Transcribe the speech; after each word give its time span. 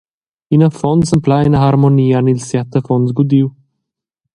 Ina 0.55 0.65
affonza 0.71 1.11
en 1.15 1.21
pleina 1.25 1.57
harmonia 1.65 2.15
han 2.17 2.31
ils 2.33 2.45
siat 2.49 2.77
affons 2.79 3.09
gudiu. 3.17 3.47